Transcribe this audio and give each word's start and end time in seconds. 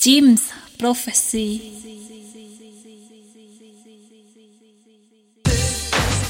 Jim's 0.00 0.50
Prophecy. 0.78 1.60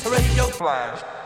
Radio 0.05 0.47
Flash. 0.49 1.20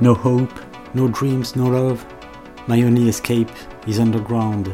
No 0.00 0.14
hope, 0.14 0.58
no 0.94 1.08
dreams, 1.08 1.56
no 1.56 1.68
love. 1.68 2.06
My 2.66 2.82
only 2.84 3.10
escape 3.10 3.50
is 3.86 4.00
underground. 4.00 4.72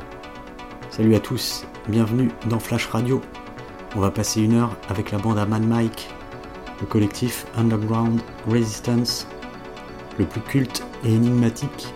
Salut 0.89 1.17
à 1.17 1.21
tous, 1.21 1.67
bienvenue 1.89 2.31
dans 2.49 2.61
Flash 2.61 2.87
Radio. 2.87 3.21
On 3.97 4.01
va 4.01 4.13
passer 4.13 4.43
une 4.43 4.55
heure 4.55 4.77
avec 4.89 5.11
la 5.11 5.19
bande 5.19 5.39
à 5.39 5.45
Man 5.45 5.67
Mike, 5.67 6.09
le 6.81 6.87
collectif 6.87 7.45
Underground 7.57 8.21
Resistance, 8.47 9.27
le 10.17 10.27
plus 10.27 10.43
culte 10.43 10.85
et 11.05 11.13
énigmatique 11.13 11.93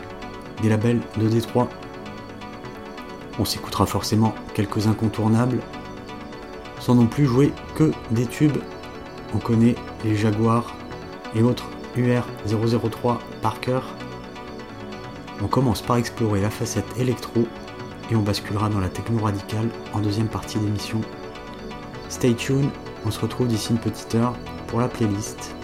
des 0.61 0.69
labels 0.69 1.01
de 1.17 1.28
Détroit. 1.28 1.69
On 3.39 3.45
s'écoutera 3.45 3.87
forcément 3.87 4.34
quelques 4.55 4.89
incontournables, 4.89 5.61
sans 6.81 6.97
non 6.97 7.06
plus 7.06 7.27
jouer 7.27 7.53
que 7.77 7.92
des 8.11 8.27
tubes. 8.27 8.59
On 9.37 9.39
connaît 9.39 9.77
les 10.05 10.17
Jaguars 10.17 10.75
et 11.37 11.45
autres 11.45 11.70
UR003 11.96 13.18
Parker. 13.42 13.80
On 15.42 15.46
commence 15.46 15.83
par 15.83 15.97
explorer 15.97 16.41
la 16.41 16.50
facette 16.50 16.86
électro 16.98 17.47
et 18.10 18.16
on 18.16 18.22
basculera 18.22 18.69
dans 18.69 18.80
la 18.80 18.88
techno 18.88 19.22
radicale 19.22 19.69
en 19.92 20.00
deuxième 20.00 20.28
partie 20.28 20.58
d'émission. 20.58 21.00
Stay 22.08 22.34
tuned, 22.34 22.70
on 23.06 23.10
se 23.10 23.20
retrouve 23.20 23.48
d'ici 23.48 23.72
une 23.72 23.78
petite 23.78 24.14
heure 24.14 24.34
pour 24.66 24.80
la 24.80 24.88
playlist. 24.88 25.55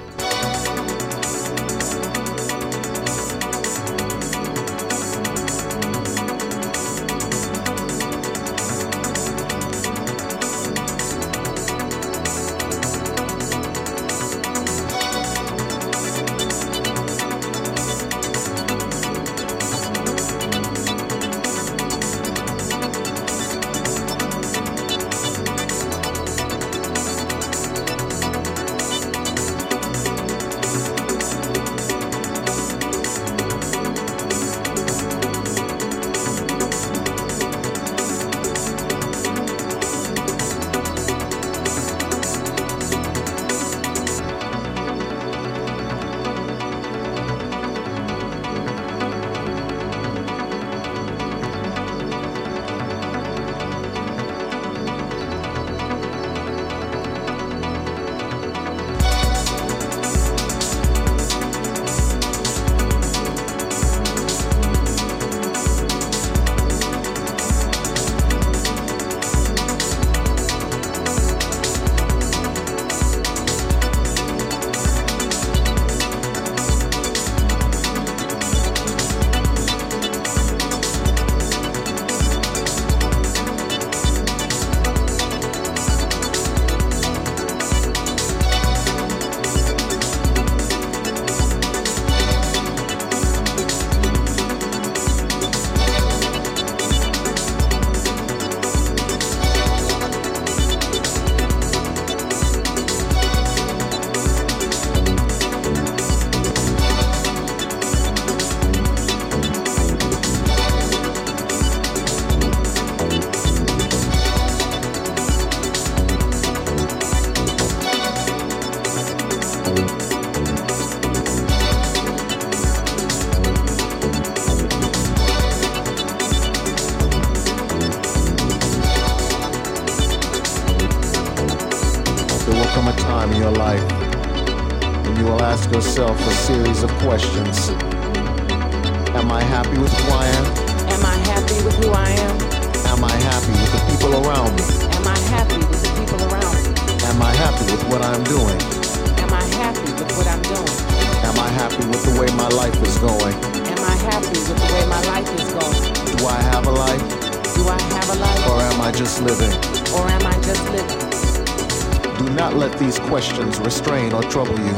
These 162.79 162.99
questions 163.00 163.59
restrain 163.59 164.12
or 164.12 164.23
trouble 164.23 164.59
you. 164.59 164.76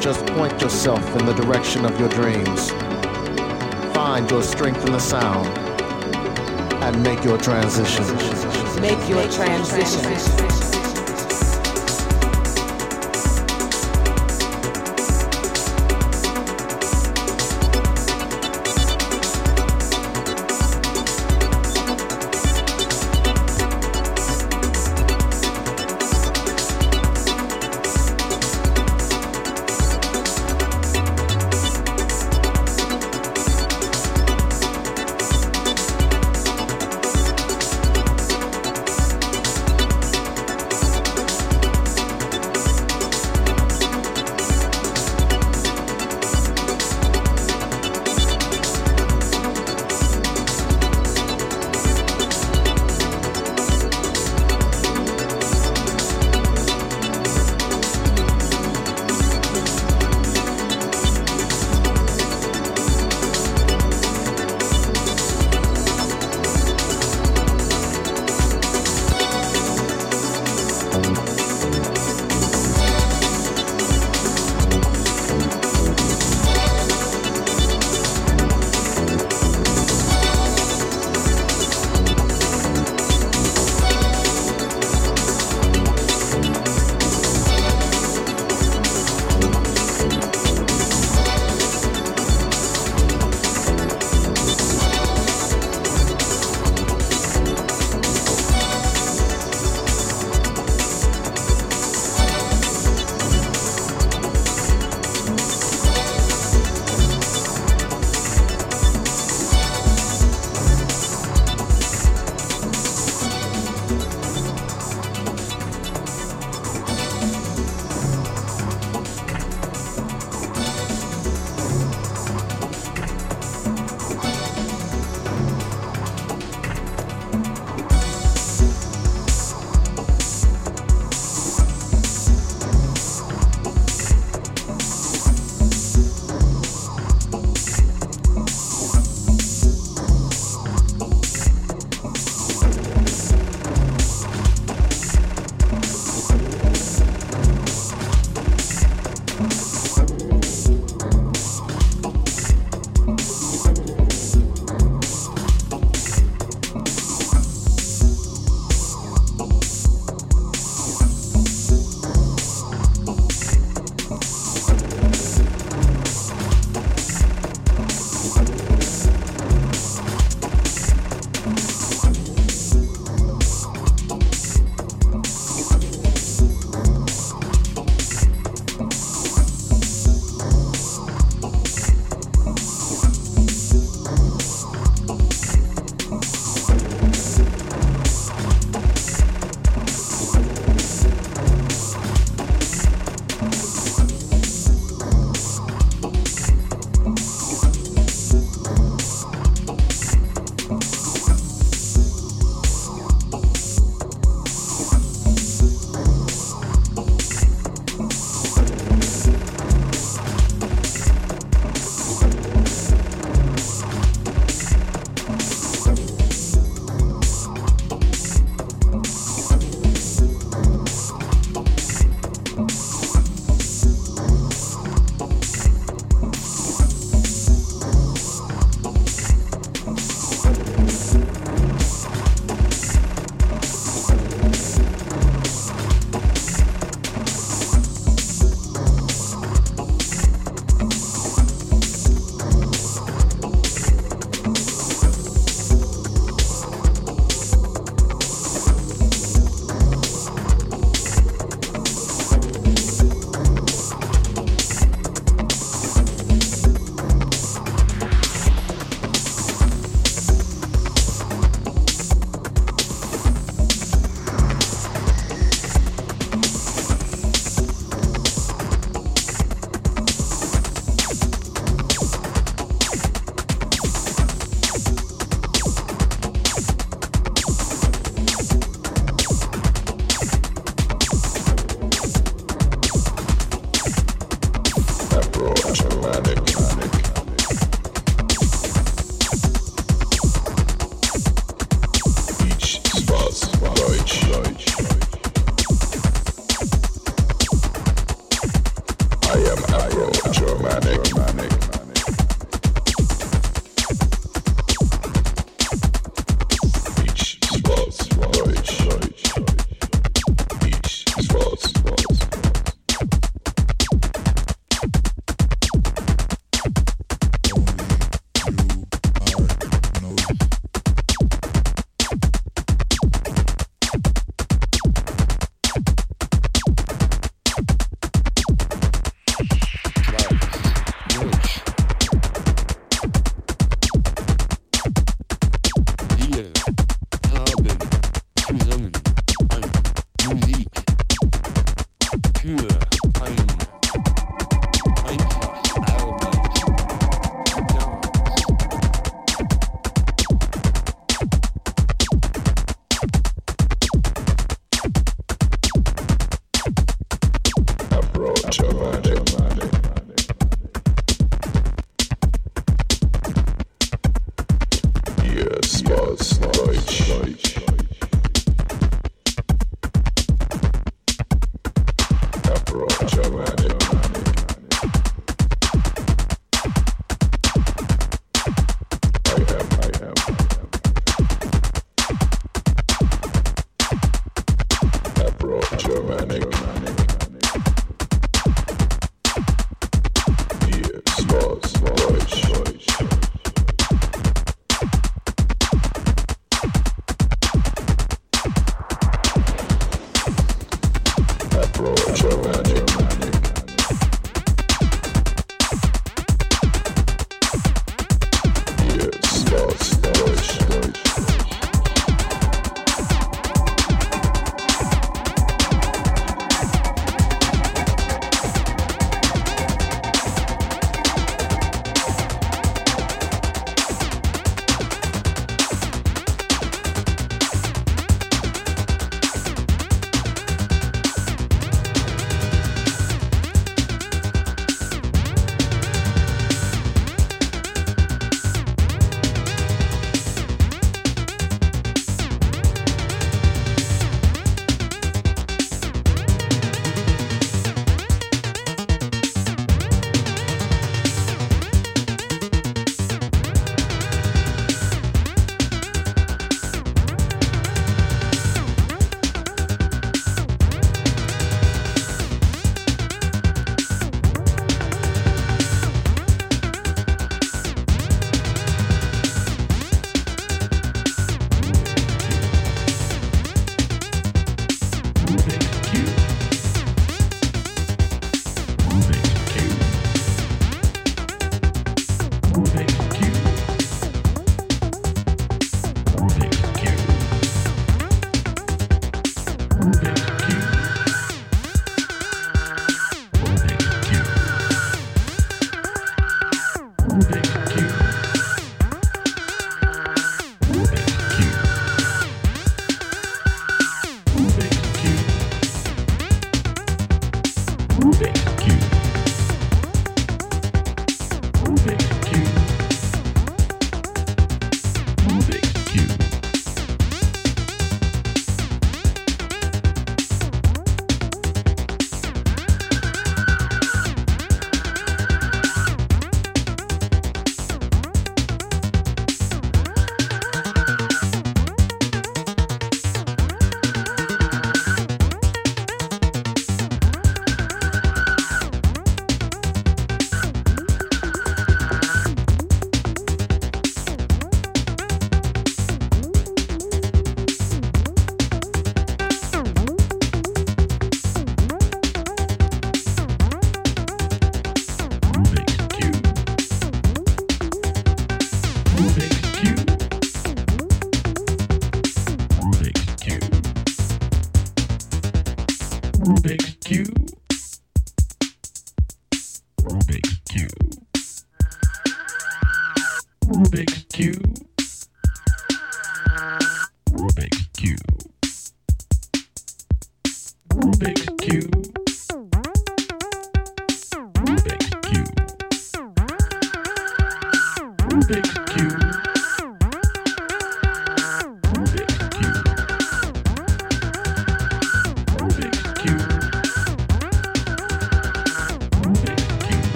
Just 0.00 0.24
point 0.26 0.60
yourself 0.62 1.04
in 1.16 1.26
the 1.26 1.34
direction 1.34 1.84
of 1.84 2.00
your 2.00 2.08
dreams. 2.08 2.70
Find 3.94 4.28
your 4.30 4.42
strength 4.42 4.84
in 4.86 4.92
the 4.92 4.98
sound 4.98 5.46
and 6.82 7.02
make 7.02 7.22
your 7.24 7.36
transition. 7.36 8.06
Make 8.80 9.06
your 9.08 9.28
transition. 9.30 10.69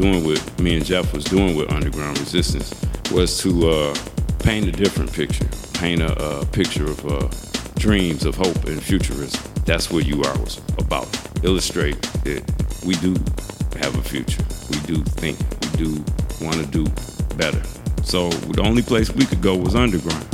Doing 0.00 0.24
with 0.24 0.58
me 0.58 0.76
and 0.76 0.84
Jeff 0.86 1.12
was 1.12 1.24
doing 1.24 1.54
with 1.54 1.70
Underground 1.70 2.18
Resistance 2.18 2.72
was 3.12 3.38
to 3.42 3.68
uh, 3.68 3.94
paint 4.38 4.66
a 4.66 4.72
different 4.72 5.12
picture, 5.12 5.44
paint 5.74 6.00
a, 6.00 6.48
picture 6.52 6.86
of 6.86 7.04
uh, 7.04 7.28
dreams 7.78 8.24
of 8.24 8.34
hope 8.34 8.64
and 8.64 8.82
futurism. 8.82 9.42
That's 9.66 9.90
what 9.90 10.06
UR 10.06 10.38
was 10.40 10.58
about. 10.78 11.06
Illustrate 11.44 12.00
that 12.24 12.42
we 12.82 12.94
do 12.94 13.12
have 13.78 13.94
a 13.94 14.02
future. 14.02 14.42
We 14.70 14.80
do 14.86 15.04
think. 15.04 15.38
We 15.60 15.84
do 15.84 16.04
want 16.40 16.56
to 16.56 16.66
do 16.66 16.84
better. 17.36 17.62
So 18.02 18.30
the 18.30 18.62
only 18.62 18.80
place 18.80 19.10
we 19.12 19.26
could 19.26 19.42
go 19.42 19.54
was 19.54 19.74
underground. 19.74 20.29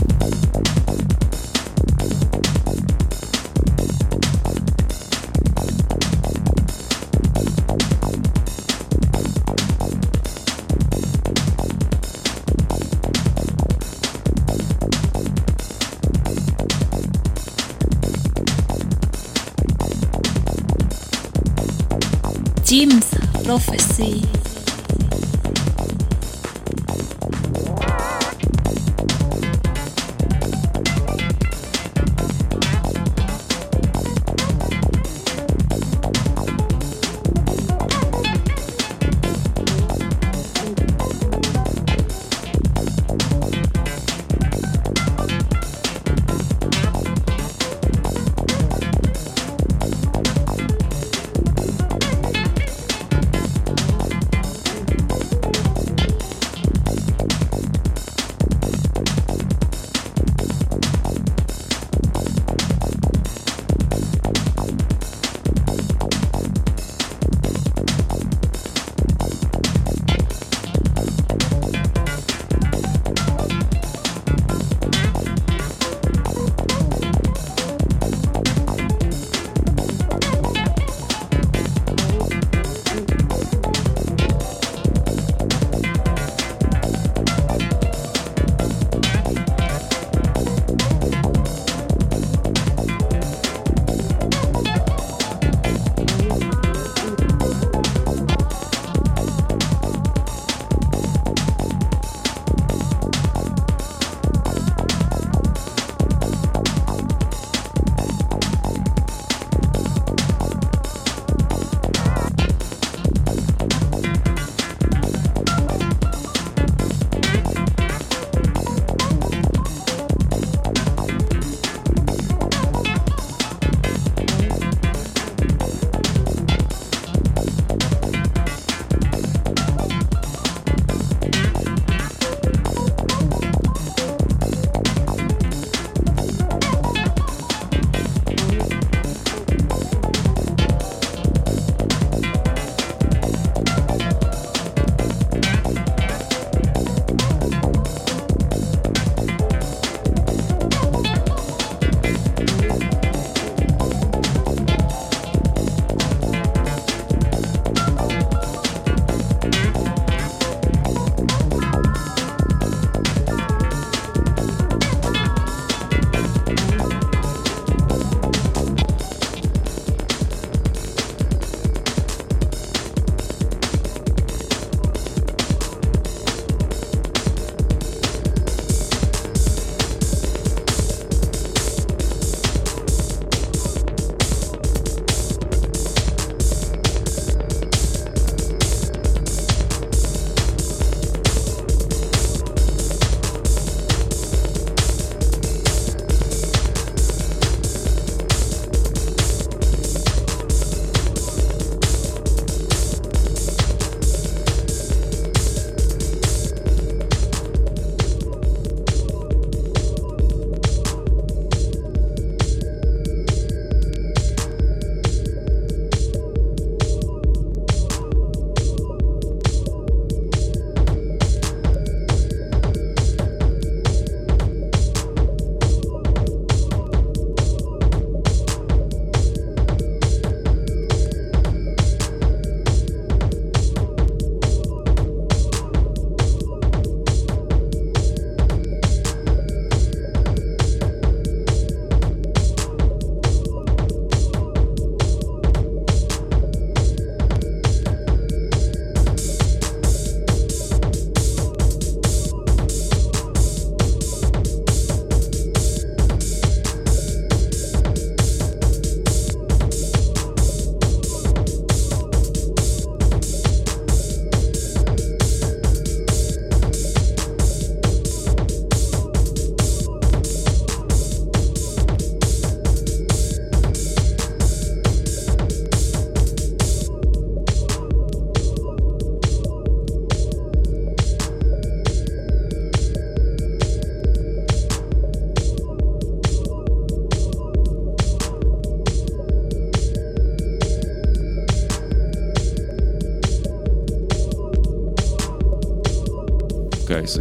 Jim's 22.67 23.09
Prophecy. 23.45 24.46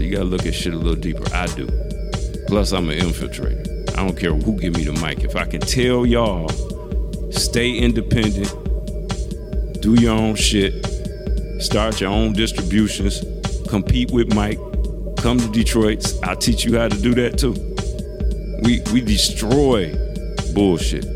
You 0.05 0.11
gotta 0.11 0.25
look 0.25 0.45
at 0.45 0.53
shit 0.53 0.73
a 0.73 0.77
little 0.77 0.95
deeper. 0.95 1.23
I 1.33 1.47
do. 1.47 1.67
Plus, 2.47 2.71
I'm 2.71 2.89
an 2.89 2.99
infiltrator. 2.99 3.89
I 3.97 4.05
don't 4.05 4.17
care 4.17 4.33
who 4.33 4.57
give 4.59 4.75
me 4.75 4.83
the 4.83 4.93
mic. 4.93 5.23
If 5.23 5.35
I 5.35 5.45
can 5.45 5.61
tell 5.61 6.05
y'all, 6.05 6.49
stay 7.31 7.71
independent, 7.71 8.51
do 9.81 9.95
your 9.95 10.13
own 10.13 10.35
shit, 10.35 10.85
start 11.59 12.01
your 12.01 12.11
own 12.11 12.33
distributions, 12.33 13.23
compete 13.67 14.11
with 14.11 14.33
Mike, 14.33 14.59
come 15.17 15.39
to 15.39 15.47
Detroit. 15.49 16.05
I'll 16.23 16.35
teach 16.35 16.65
you 16.65 16.77
how 16.77 16.87
to 16.87 17.01
do 17.01 17.15
that 17.15 17.37
too. 17.39 17.53
We 18.63 18.81
we 18.93 19.01
destroy 19.01 19.93
bullshit. 20.53 21.14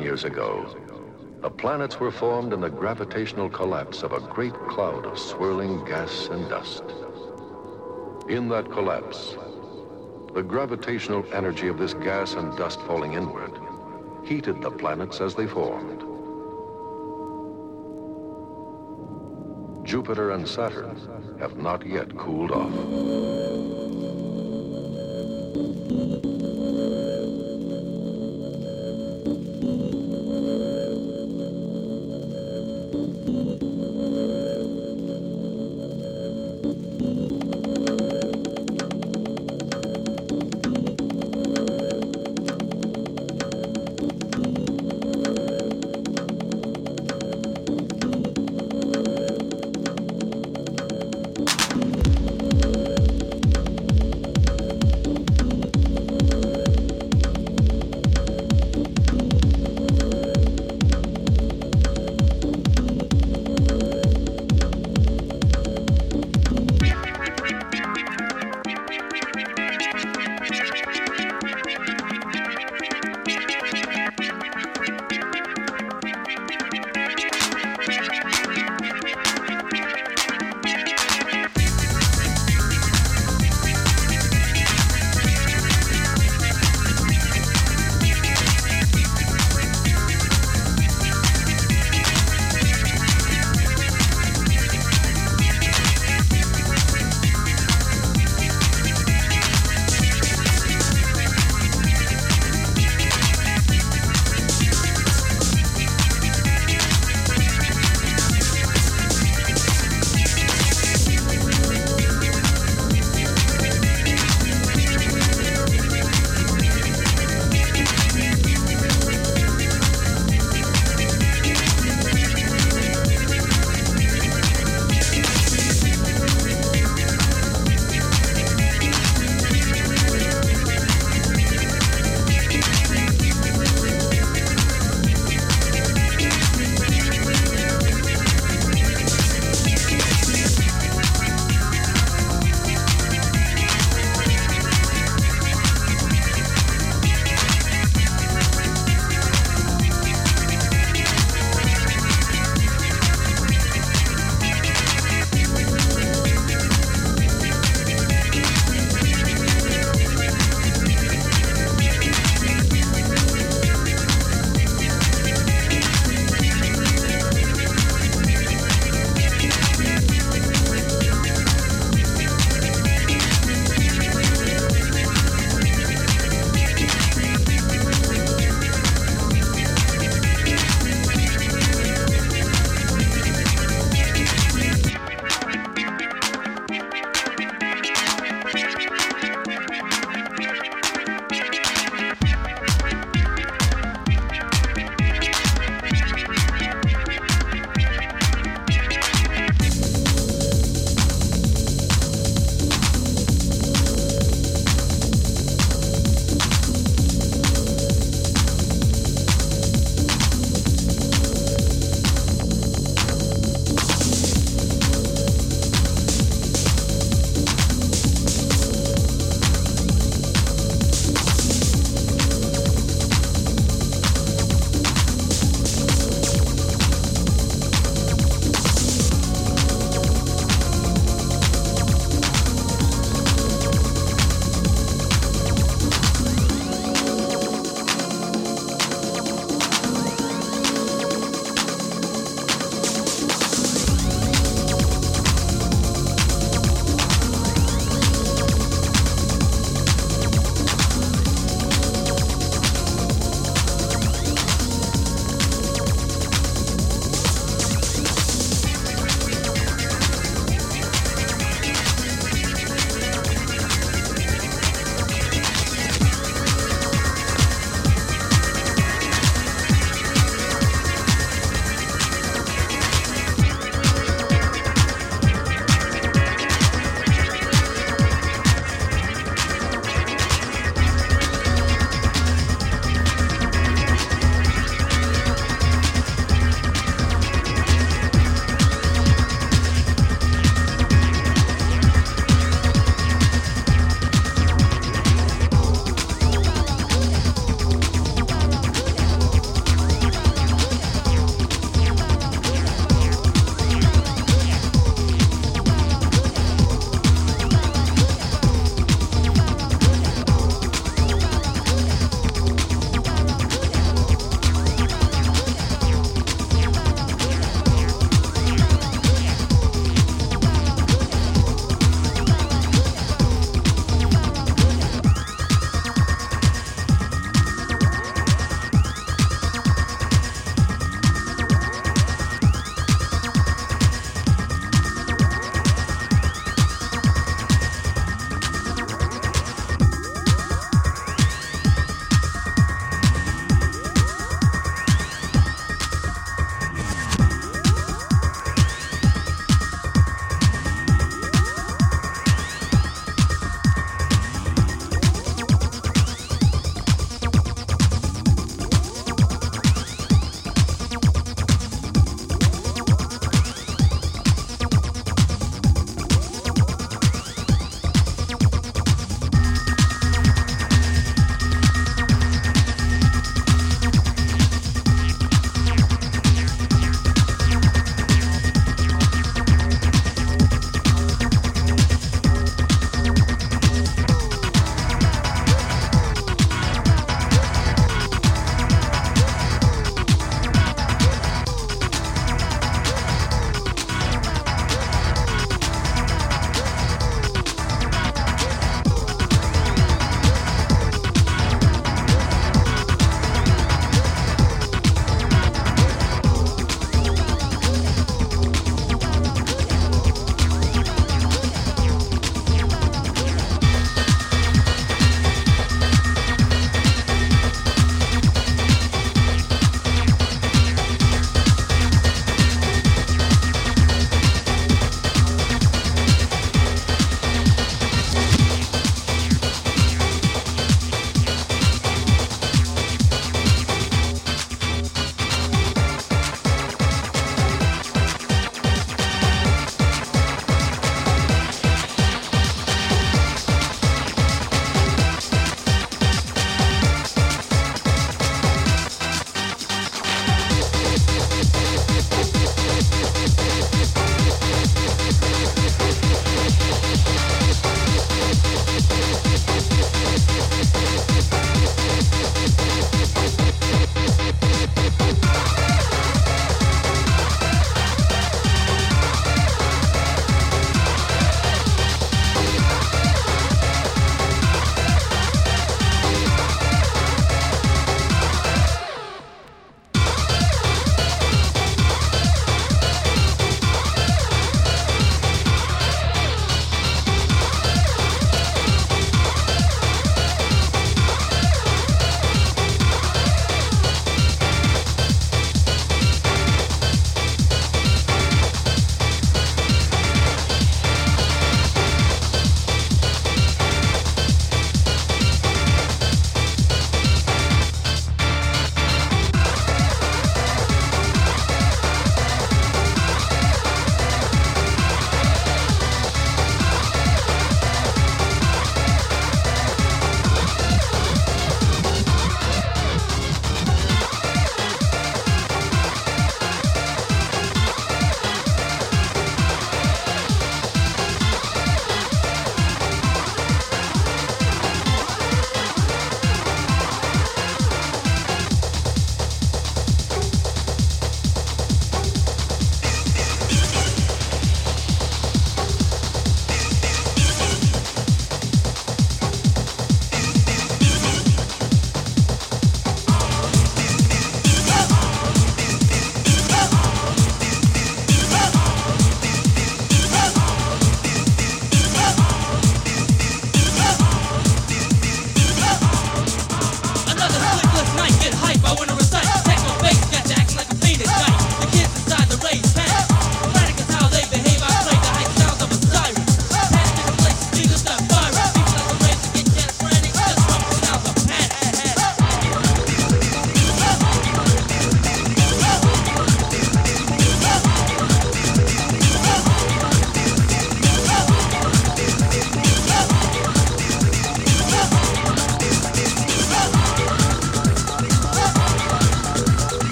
Years 0.00 0.24
ago, 0.24 0.66
the 1.40 1.48
planets 1.48 2.00
were 2.00 2.10
formed 2.10 2.52
in 2.52 2.60
the 2.60 2.68
gravitational 2.68 3.48
collapse 3.48 4.02
of 4.02 4.12
a 4.12 4.18
great 4.18 4.54
cloud 4.66 5.06
of 5.06 5.16
swirling 5.18 5.84
gas 5.84 6.26
and 6.32 6.48
dust. 6.48 6.82
In 8.28 8.48
that 8.48 8.68
collapse, 8.72 9.36
the 10.34 10.42
gravitational 10.42 11.24
energy 11.32 11.68
of 11.68 11.78
this 11.78 11.94
gas 11.94 12.34
and 12.34 12.56
dust 12.58 12.80
falling 12.88 13.12
inward 13.12 13.52
heated 14.24 14.60
the 14.60 14.70
planets 14.70 15.20
as 15.20 15.36
they 15.36 15.46
formed. 15.46 16.00
Jupiter 19.86 20.32
and 20.32 20.48
Saturn 20.48 20.98
have 21.38 21.56
not 21.56 21.86
yet 21.86 22.16
cooled 22.16 22.50
off. 22.50 23.44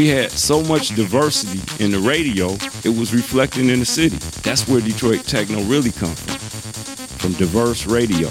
We 0.00 0.08
had 0.08 0.30
so 0.30 0.62
much 0.62 0.96
diversity 0.96 1.60
in 1.84 1.90
the 1.90 1.98
radio, 1.98 2.52
it 2.84 2.98
was 2.98 3.12
reflecting 3.12 3.68
in 3.68 3.80
the 3.80 3.84
city. 3.84 4.16
That's 4.40 4.66
where 4.66 4.80
Detroit 4.80 5.24
techno 5.26 5.60
really 5.64 5.92
come 5.92 6.14
from, 6.14 6.38
from 7.18 7.32
diverse 7.32 7.84
radio. 7.84 8.30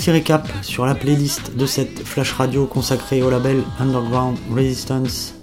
Petit 0.00 0.12
récap 0.12 0.48
sur 0.62 0.86
la 0.86 0.94
playlist 0.94 1.54
de 1.58 1.66
cette 1.66 2.06
flash 2.06 2.32
radio 2.32 2.64
consacrée 2.64 3.22
au 3.22 3.28
label 3.28 3.62
Underground 3.78 4.38
Resistance. 4.50 5.34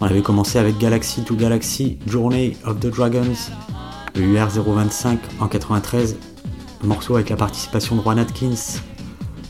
On 0.00 0.06
avait 0.06 0.22
commencé 0.22 0.60
avec 0.60 0.78
Galaxy 0.78 1.24
to 1.24 1.34
Galaxy, 1.34 1.98
Journey 2.06 2.56
of 2.64 2.78
the 2.78 2.86
Dragons, 2.86 3.34
le 4.14 4.22
UR025 4.22 5.18
en 5.40 5.48
93, 5.48 6.18
morceau 6.84 7.16
avec 7.16 7.30
la 7.30 7.36
participation 7.36 7.96
de 7.96 8.02
Juan 8.02 8.20
Atkins, 8.20 8.78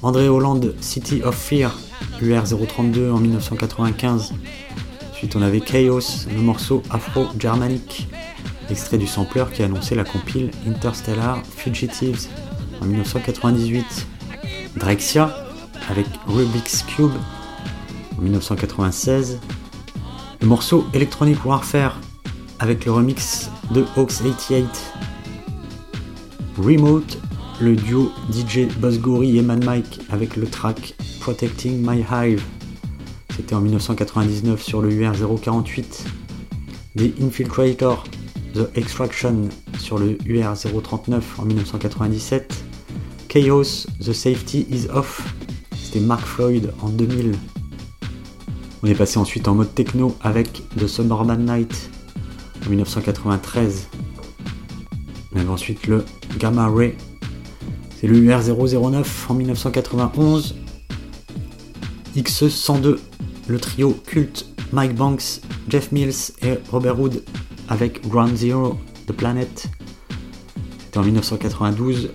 André 0.01 0.27
Holland, 0.27 0.73
City 0.81 1.23
of 1.23 1.37
Fear, 1.37 1.79
UR032 2.23 3.13
en 3.13 3.19
1995. 3.19 4.33
Ensuite 5.13 5.37
on 5.37 5.43
avait 5.43 5.61
Chaos, 5.61 6.27
le 6.35 6.41
morceau 6.41 6.83
Afro-Germanic, 6.89 8.09
extrait 8.71 8.97
du 8.97 9.07
sampler 9.07 9.45
qui 9.53 9.63
annonçait 9.63 9.95
la 9.95 10.05
compile 10.05 10.51
Interstellar 10.67 11.43
Fugitives 11.45 12.27
en 12.81 12.87
1998. 12.87 14.07
Drexia 14.77 15.35
avec 15.89 16.07
Rubik's 16.27 16.83
Cube 16.83 17.13
en 18.19 18.23
1996. 18.23 19.39
Le 20.41 20.47
morceau 20.47 20.87
Electronic 20.95 21.45
Warfare 21.45 22.01
avec 22.59 22.85
le 22.85 22.93
remix 22.93 23.51
de 23.73 23.85
Hawks 23.97 24.23
88. 24.23 24.67
Remote, 26.59 27.19
le 27.61 27.77
duo 27.77 28.11
DJ 28.33 28.67
Buzzgory 28.79 29.39
et 29.39 29.43
Man 29.43 29.65
Mike 29.65 30.01
avec 30.11 30.37
le 30.37 30.47
track 30.47 30.95
Protecting 31.21 31.85
My 31.87 32.05
Hive. 32.11 32.43
C'était 33.37 33.55
en 33.55 33.61
1999 33.61 34.63
sur 34.63 34.83
le 34.83 34.91
UR048. 34.91 36.05
The 36.97 37.23
Infiltrator, 37.23 38.05
The 38.55 38.69
Extraction 38.75 39.49
sur 39.79 39.99
le 39.99 40.15
UR039 40.15 41.21
en 41.39 41.45
1997. 41.45 42.68
Chaos, 43.29 43.87
The 44.01 44.15
Safety 44.15 44.67
Is 44.71 44.89
Off, 44.91 45.35
c'était 45.77 46.01
Mark 46.01 46.25
Floyd 46.25 46.73
en 46.81 46.89
2000. 46.89 47.35
On 48.83 48.87
est 48.87 48.95
passé 48.95 49.19
ensuite 49.19 49.47
en 49.49 49.55
mode 49.55 49.75
techno 49.75 50.17
avec 50.23 50.63
The 50.79 50.87
Summerman 50.87 51.45
Night 51.45 51.91
en 52.65 52.71
1993. 52.71 53.89
On 55.33 55.41
avait 55.41 55.49
ensuite 55.49 55.87
le 55.87 56.07
Gamma 56.39 56.69
Ray, 56.69 56.95
c'est 58.01 58.07
le 58.07 58.19
UR009 58.19 59.05
en 59.29 59.35
1991. 59.35 60.55
XE102, 62.17 62.97
le 63.47 63.61
trio 63.61 63.93
culte 64.07 64.47
Mike 64.73 64.95
Banks, 64.95 65.43
Jeff 65.69 65.93
Mills 65.93 66.33
et 66.41 66.55
Robert 66.71 66.99
Wood 66.99 67.23
avec 67.69 68.09
Ground 68.09 68.37
Zero, 68.37 68.79
The 69.07 69.13
Planet. 69.13 69.69
C'était 70.79 70.99
en 70.99 71.05
1992. 71.05 72.11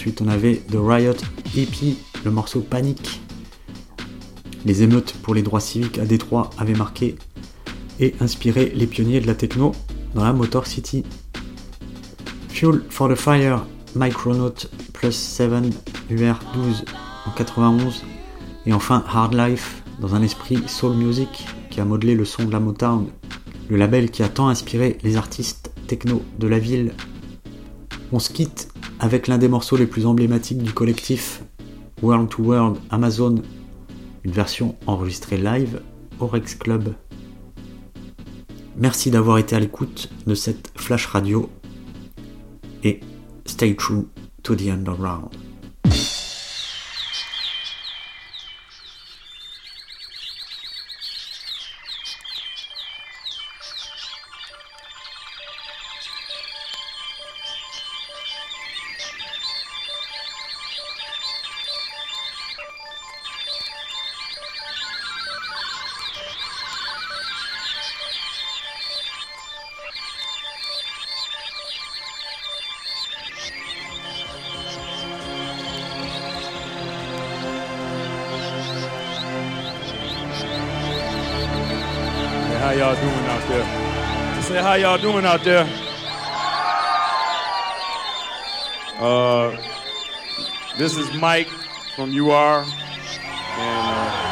Ensuite, 0.00 0.22
on 0.22 0.28
avait 0.28 0.62
The 0.72 0.78
Riot 0.78 1.12
EP, 1.54 1.94
le 2.24 2.30
morceau 2.30 2.60
Panic. 2.60 3.20
Les 4.64 4.82
émeutes 4.82 5.12
pour 5.20 5.34
les 5.34 5.42
droits 5.42 5.60
civiques 5.60 5.98
à 5.98 6.06
Détroit 6.06 6.48
avaient 6.56 6.72
marqué 6.72 7.16
et 7.98 8.14
inspiré 8.18 8.72
les 8.74 8.86
pionniers 8.86 9.20
de 9.20 9.26
la 9.26 9.34
techno 9.34 9.72
dans 10.14 10.24
la 10.24 10.32
Motor 10.32 10.66
City. 10.66 11.04
Fuel 12.48 12.82
for 12.88 13.10
the 13.10 13.14
Fire, 13.14 13.66
Micronaut 13.94 14.54
Plus 14.94 15.12
7, 15.12 15.50
UR12 16.10 16.86
en 17.26 17.30
91. 17.32 18.02
Et 18.64 18.72
enfin 18.72 19.04
Hard 19.06 19.34
Life, 19.34 19.82
dans 20.00 20.14
un 20.14 20.22
esprit 20.22 20.66
soul 20.66 20.96
music 20.96 21.44
qui 21.68 21.78
a 21.78 21.84
modelé 21.84 22.14
le 22.14 22.24
son 22.24 22.46
de 22.46 22.52
la 22.52 22.60
Motown, 22.60 23.08
le 23.68 23.76
label 23.76 24.10
qui 24.10 24.22
a 24.22 24.30
tant 24.30 24.48
inspiré 24.48 24.96
les 25.02 25.18
artistes 25.18 25.72
techno 25.88 26.22
de 26.38 26.46
la 26.46 26.58
ville. 26.58 26.94
On 28.12 28.18
se 28.18 28.30
quitte 28.30 28.70
avec 29.00 29.28
l'un 29.28 29.38
des 29.38 29.48
morceaux 29.48 29.78
les 29.78 29.86
plus 29.86 30.04
emblématiques 30.04 30.62
du 30.62 30.72
collectif, 30.72 31.42
World 32.02 32.28
to 32.28 32.42
World 32.42 32.76
Amazon, 32.90 33.36
une 34.24 34.30
version 34.30 34.76
enregistrée 34.86 35.38
live 35.38 35.80
au 36.20 36.26
Rex 36.26 36.54
Club. 36.54 36.94
Merci 38.76 39.10
d'avoir 39.10 39.38
été 39.38 39.56
à 39.56 39.60
l'écoute 39.60 40.10
de 40.26 40.34
cette 40.34 40.70
flash 40.76 41.06
radio 41.06 41.48
et 42.84 43.00
stay 43.46 43.74
true 43.74 44.06
to 44.42 44.54
the 44.54 44.68
underground. 44.68 45.49
Doing 85.20 85.32
out 85.32 85.44
there? 85.44 85.68
Uh, 88.98 89.56
this 90.78 90.96
is 90.96 91.12
Mike 91.20 91.48
from 91.96 92.10
UR, 92.10 92.64
and 92.64 92.70
uh, 93.58 94.26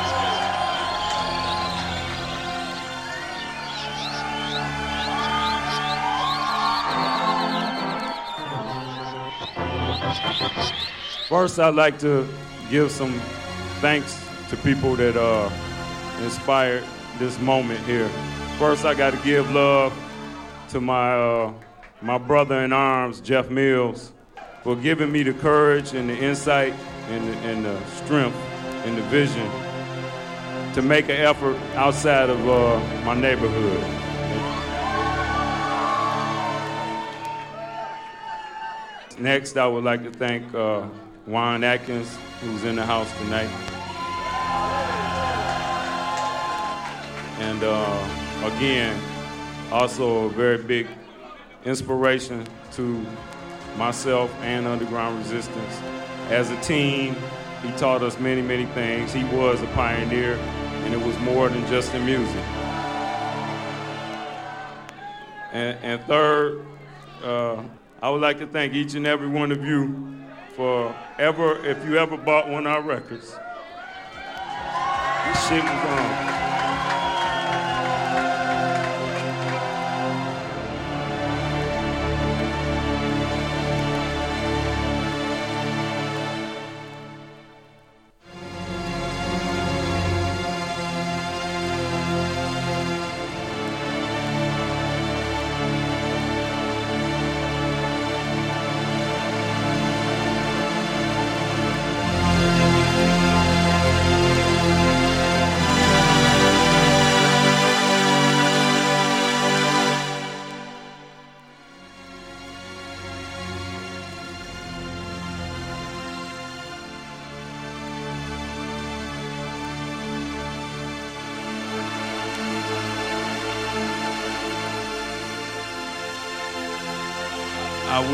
First, 11.29 11.59
I'd 11.59 11.75
like 11.75 11.99
to 11.99 12.27
give 12.71 12.91
some 12.91 13.21
thanks 13.81 14.19
to 14.49 14.57
people 14.57 14.97
that 14.97 15.15
uh, 15.15 15.51
inspired 16.23 16.83
this 17.19 17.39
moment 17.41 17.81
here. 17.81 18.09
First, 18.59 18.87
I 18.87 18.95
got 18.95 19.13
to 19.13 19.19
give 19.23 19.51
love 19.53 19.93
to 20.69 20.81
my 20.81 21.15
uh, 21.15 21.53
my 22.03 22.19
brother 22.19 22.61
in 22.61 22.73
arms, 22.73 23.21
Jeff 23.21 23.51
Mills, 23.51 24.13
for 24.63 24.77
giving 24.77 25.11
me 25.11 25.23
the 25.23 25.33
courage 25.33 25.95
and 25.95 26.09
the 26.09 26.17
insight 26.17 26.75
and 27.09 27.27
the, 27.27 27.37
and 27.39 27.65
the 27.65 27.85
strength 27.87 28.37
and 28.85 28.97
the 28.97 29.03
vision 29.03 29.51
to 30.75 30.83
make 30.83 31.07
an 31.07 31.17
effort 31.17 31.57
outside 31.75 32.31
of 32.31 32.49
uh, 32.49 32.79
my 33.05 33.15
neighborhood. 33.15 33.83
Next, 39.19 39.57
I 39.57 39.67
would 39.67 39.83
like 39.83 40.05
to 40.05 40.13
thank 40.13 40.55
uh, 40.55 40.83
Juan 41.27 41.65
Atkins, 41.65 42.17
who's 42.41 42.63
in 42.63 42.77
the 42.77 42.87
house 42.87 43.11
tonight. 43.19 43.51
And 47.41 47.65
uh, 47.65 48.55
again, 48.55 49.01
also 49.71 50.27
a 50.27 50.29
very 50.31 50.63
big 50.63 50.87
inspiration 51.65 52.47
to 52.73 53.05
myself 53.77 54.35
and 54.41 54.67
Underground 54.67 55.19
Resistance. 55.19 55.81
As 56.31 56.51
a 56.51 56.61
team, 56.61 57.17
he 57.63 57.71
taught 57.73 58.03
us 58.03 58.19
many, 58.19 58.43
many 58.43 58.67
things. 58.67 59.13
He 59.13 59.25
was 59.25 59.63
a 59.63 59.67
pioneer, 59.69 60.35
and 60.35 60.95
it 60.95 61.07
was 61.07 61.19
more 61.21 61.49
than 61.49 61.67
just 61.67 61.93
the 61.93 62.01
music. 62.01 62.45
And, 65.53 65.79
and 65.83 66.01
third, 66.03 66.65
uh, 67.23 67.63
I 68.01 68.11
would 68.11 68.21
like 68.21 68.39
to 68.39 68.47
thank 68.47 68.75
each 68.75 68.95
and 68.95 69.07
every 69.07 69.29
one 69.29 69.51
of 69.51 69.65
you 69.65 70.15
for 70.55 70.95
ever, 71.19 71.65
if 71.65 71.85
you 71.85 71.99
ever 71.99 72.17
bought 72.17 72.49
one 72.49 72.67
of 72.67 72.73
our 72.73 72.83
records. 72.83 73.37
This 75.27 75.49
shit 75.49 75.63
was 75.63 75.85
on. 75.85 76.18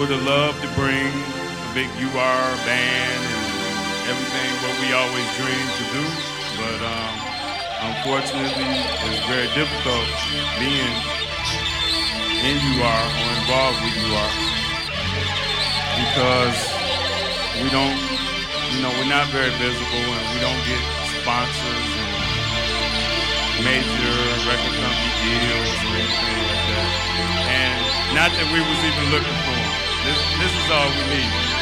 Would 0.05 0.21
have 0.21 0.29
loved 0.29 0.61
to 0.61 0.69
bring 0.77 1.09
a 1.09 1.71
big 1.73 1.89
UR 1.97 2.45
band 2.69 3.25
and 3.25 3.49
everything 4.13 4.51
what 4.61 4.77
we 4.85 4.93
always 4.93 5.25
dreamed 5.41 5.75
to 5.81 5.87
do, 5.97 6.05
but 6.61 6.77
um, 6.85 7.15
unfortunately 7.89 8.69
it's 9.01 9.25
very 9.25 9.49
difficult 9.57 10.05
being 10.61 10.93
in 12.45 12.61
UR 12.77 13.01
or 13.17 13.29
involved 13.41 13.81
with 13.81 13.97
UR 14.05 14.29
because 15.97 16.59
we 17.65 17.73
don't, 17.73 17.97
you 18.77 18.85
know, 18.85 18.93
we're 19.01 19.09
not 19.09 19.25
very 19.33 19.57
visible 19.57 20.05
and 20.05 20.27
we 20.37 20.39
don't 20.45 20.63
get 20.69 20.85
sponsors 21.17 21.89
and 21.97 22.13
major 23.65 24.17
record 24.53 24.75
company 24.85 25.13
deals 25.25 25.81
or 25.81 25.97
anything 25.97 26.45
like 26.45 26.65
that. 26.77 26.89
And 27.57 27.81
not 28.13 28.29
that 28.37 28.47
we 28.53 28.61
was 28.61 28.81
even 28.85 29.09
looking 29.09 29.39
for 29.49 29.64
this 30.41 30.53
is 30.65 30.71
all 30.71 30.89
we 30.91 31.17
need. 31.17 31.54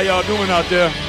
Y'all 0.00 0.22
doing 0.22 0.50
out 0.50 0.68
there? 0.68 1.07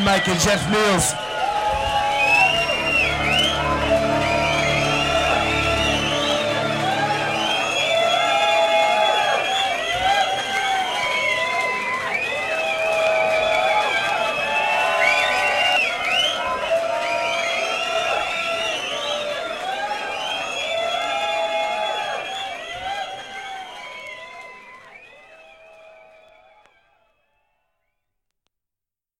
Mike 0.00 0.28
et 0.28 0.38
Jeff 0.40 0.66
Mills. 0.70 1.14